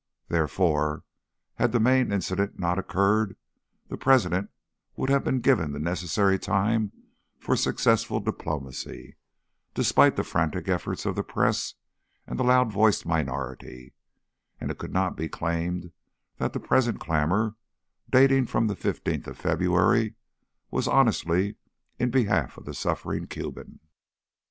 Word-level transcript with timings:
Therefore, 0.29 1.03
had 1.57 1.71
the 1.73 1.79
Maine 1.79 2.11
incident 2.11 2.57
not 2.57 2.79
occurred, 2.79 3.35
the 3.87 3.97
President 3.97 4.49
would 4.95 5.11
have 5.11 5.23
been 5.23 5.41
given 5.41 5.73
the 5.73 5.79
necessary 5.79 6.39
time 6.39 6.91
for 7.37 7.55
successful 7.55 8.19
diplomacy, 8.19 9.15
despite 9.75 10.15
the 10.15 10.23
frantic 10.23 10.67
efforts 10.67 11.05
of 11.05 11.13
the 11.15 11.21
press 11.21 11.75
and 12.25 12.39
the 12.39 12.43
loud 12.43 12.71
voiced 12.71 13.05
minority; 13.05 13.93
and 14.59 14.71
it 14.71 14.79
could 14.79 14.91
not 14.91 15.15
be 15.15 15.29
claimed 15.29 15.91
that 16.37 16.53
the 16.53 16.59
present 16.59 16.99
clamour, 16.99 17.53
dating 18.09 18.47
from 18.47 18.65
the 18.65 18.75
fifteenth 18.75 19.27
of 19.27 19.37
February, 19.37 20.15
was 20.71 20.87
honestly 20.87 21.57
in 21.99 22.09
behalf 22.09 22.57
of 22.57 22.65
the 22.65 22.73
suffering 22.73 23.27
Cuban. 23.27 23.79